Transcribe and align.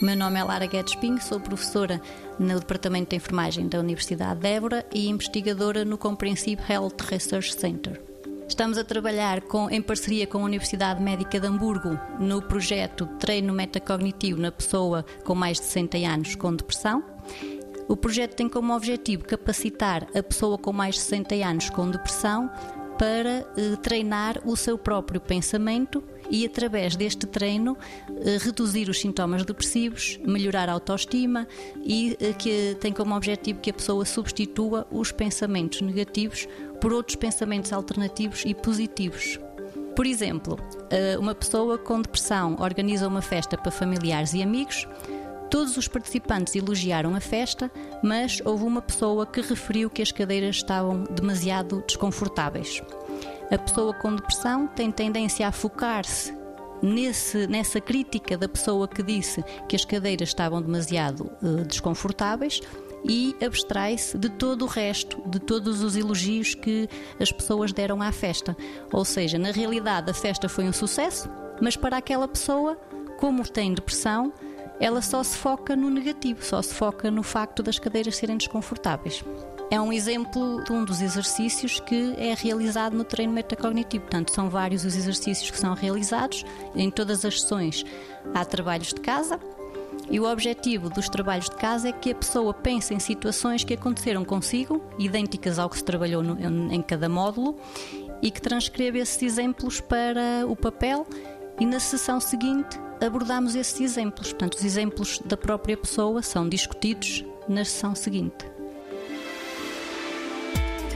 meu 0.00 0.16
nome 0.16 0.38
é 0.38 0.44
Lara 0.44 0.66
Guedes 0.66 0.94
Pinho, 0.94 1.20
sou 1.20 1.40
professora 1.40 2.00
no 2.38 2.60
Departamento 2.60 3.10
de 3.10 3.16
Enfermagem 3.16 3.66
da 3.66 3.80
Universidade 3.80 4.40
de 4.40 4.46
Évora 4.46 4.86
e 4.94 5.08
investigadora 5.08 5.84
no 5.84 5.98
Comprehensive 5.98 6.62
Health 6.68 6.98
Research 7.08 7.54
Center. 7.54 8.00
Estamos 8.48 8.78
a 8.78 8.84
trabalhar 8.84 9.40
com, 9.42 9.68
em 9.68 9.82
parceria 9.82 10.26
com 10.26 10.38
a 10.38 10.44
Universidade 10.44 11.02
Médica 11.02 11.40
de 11.40 11.46
Hamburgo 11.46 11.98
no 12.20 12.40
projeto 12.40 13.06
Treino 13.18 13.52
Metacognitivo 13.52 14.40
na 14.40 14.52
pessoa 14.52 15.04
com 15.24 15.34
mais 15.34 15.58
de 15.58 15.64
60 15.64 15.96
anos 15.98 16.34
com 16.36 16.54
depressão. 16.54 17.02
O 17.88 17.96
projeto 17.96 18.36
tem 18.36 18.48
como 18.48 18.76
objetivo 18.76 19.24
capacitar 19.24 20.06
a 20.14 20.22
pessoa 20.22 20.56
com 20.56 20.72
mais 20.72 20.94
de 20.94 21.00
60 21.00 21.34
anos 21.34 21.70
com 21.70 21.90
depressão 21.90 22.48
para 22.98 23.46
eh, 23.56 23.76
treinar 23.82 24.40
o 24.44 24.56
seu 24.56 24.78
próprio 24.78 25.20
pensamento 25.20 26.02
e, 26.30 26.44
através 26.44 26.96
deste 26.96 27.26
treino, 27.26 27.76
eh, 28.08 28.38
reduzir 28.40 28.88
os 28.88 29.00
sintomas 29.00 29.44
depressivos, 29.44 30.18
melhorar 30.24 30.68
a 30.68 30.72
autoestima 30.72 31.46
e 31.84 32.16
eh, 32.20 32.32
que 32.32 32.76
tem 32.80 32.92
como 32.92 33.14
objetivo 33.14 33.60
que 33.60 33.70
a 33.70 33.74
pessoa 33.74 34.04
substitua 34.04 34.86
os 34.90 35.12
pensamentos 35.12 35.80
negativos 35.80 36.46
por 36.80 36.92
outros 36.92 37.16
pensamentos 37.16 37.72
alternativos 37.72 38.42
e 38.46 38.54
positivos. 38.54 39.38
Por 39.96 40.06
exemplo, 40.06 40.58
eh, 40.90 41.18
uma 41.18 41.34
pessoa 41.34 41.76
com 41.76 42.00
depressão 42.00 42.56
organiza 42.60 43.08
uma 43.08 43.20
festa 43.20 43.58
para 43.58 43.72
familiares 43.72 44.32
e 44.32 44.42
amigos. 44.42 44.86
Todos 45.50 45.76
os 45.76 45.88
participantes 45.88 46.54
elogiaram 46.54 47.16
a 47.16 47.20
festa, 47.20 47.70
mas 48.02 48.40
houve 48.44 48.64
uma 48.64 48.82
pessoa 48.82 49.26
que 49.26 49.40
referiu 49.40 49.90
que 49.90 50.02
as 50.02 50.12
cadeiras 50.12 50.56
estavam 50.56 51.04
demasiado 51.04 51.82
desconfortáveis. 51.86 52.82
A 53.50 53.56
pessoa 53.56 53.94
com 53.94 54.14
depressão 54.14 54.66
tem 54.66 54.90
tendência 54.92 55.48
a 55.48 55.52
focar-se 55.52 56.36
nesse, 56.82 57.46
nessa 57.46 57.80
crítica 57.80 58.36
da 58.36 58.48
pessoa 58.48 58.86
que 58.86 59.02
disse 59.02 59.42
que 59.68 59.74
as 59.74 59.84
cadeiras 59.84 60.28
estavam 60.28 60.60
demasiado 60.60 61.30
uh, 61.42 61.64
desconfortáveis 61.64 62.60
e 63.04 63.34
abstrai-se 63.42 64.18
de 64.18 64.28
todo 64.28 64.62
o 64.62 64.66
resto, 64.66 65.22
de 65.26 65.38
todos 65.38 65.82
os 65.82 65.96
elogios 65.96 66.54
que 66.54 66.88
as 67.18 67.32
pessoas 67.32 67.72
deram 67.72 68.02
à 68.02 68.12
festa. 68.12 68.56
Ou 68.92 69.04
seja, 69.04 69.38
na 69.38 69.50
realidade 69.50 70.10
a 70.10 70.14
festa 70.14 70.48
foi 70.48 70.64
um 70.64 70.72
sucesso, 70.72 71.28
mas 71.60 71.76
para 71.76 71.96
aquela 71.96 72.28
pessoa, 72.28 72.76
como 73.18 73.48
tem 73.48 73.72
depressão, 73.72 74.32
ela 74.80 75.02
só 75.02 75.22
se 75.22 75.36
foca 75.36 75.74
no 75.74 75.90
negativo, 75.90 76.44
só 76.44 76.62
se 76.62 76.74
foca 76.74 77.10
no 77.10 77.22
facto 77.22 77.62
das 77.62 77.78
cadeiras 77.78 78.16
serem 78.16 78.36
desconfortáveis. 78.36 79.24
É 79.70 79.78
um 79.78 79.92
exemplo 79.92 80.64
de 80.64 80.72
um 80.72 80.82
dos 80.82 81.02
exercícios 81.02 81.78
que 81.80 82.14
é 82.16 82.32
realizado 82.34 82.96
no 82.96 83.04
treino 83.04 83.34
metacognitivo. 83.34 84.04
Portanto, 84.04 84.32
são 84.32 84.48
vários 84.48 84.84
os 84.84 84.96
exercícios 84.96 85.50
que 85.50 85.58
são 85.58 85.74
realizados. 85.74 86.42
Em 86.74 86.90
todas 86.90 87.22
as 87.24 87.42
sessões 87.42 87.84
há 88.34 88.44
trabalhos 88.46 88.88
de 88.88 89.00
casa. 89.00 89.38
E 90.10 90.18
o 90.18 90.24
objetivo 90.24 90.88
dos 90.88 91.08
trabalhos 91.10 91.50
de 91.50 91.56
casa 91.56 91.88
é 91.88 91.92
que 91.92 92.12
a 92.12 92.14
pessoa 92.14 92.54
pense 92.54 92.94
em 92.94 92.98
situações 92.98 93.62
que 93.62 93.74
aconteceram 93.74 94.24
consigo, 94.24 94.82
idênticas 94.98 95.58
ao 95.58 95.68
que 95.68 95.76
se 95.76 95.84
trabalhou 95.84 96.22
no, 96.22 96.72
em 96.72 96.80
cada 96.80 97.10
módulo, 97.10 97.58
e 98.22 98.30
que 98.30 98.40
transcreva 98.40 98.98
esses 98.98 99.20
exemplos 99.20 99.82
para 99.82 100.46
o 100.48 100.56
papel. 100.56 101.06
E 101.60 101.66
na 101.66 101.80
sessão 101.80 102.20
seguinte 102.20 102.78
abordamos 103.04 103.54
esses 103.54 103.80
exemplos. 103.80 104.32
Portanto, 104.32 104.54
os 104.54 104.64
exemplos 104.64 105.20
da 105.24 105.36
própria 105.36 105.76
pessoa 105.76 106.22
são 106.22 106.48
discutidos 106.48 107.24
na 107.48 107.64
sessão 107.64 107.94
seguinte. 107.94 108.46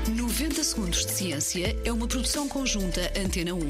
90 0.09 0.65
Segundos 0.65 1.07
de 1.07 1.13
Ciência 1.13 1.77
é 1.85 1.93
uma 1.93 2.07
produção 2.07 2.49
conjunta 2.49 3.01
Antena 3.17 3.55
1, 3.55 3.61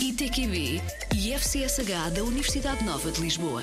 ITQB 0.00 0.80
e 1.16 1.32
FCSH 1.32 2.10
da 2.14 2.22
Universidade 2.22 2.84
Nova 2.84 3.10
de 3.10 3.20
Lisboa. 3.20 3.62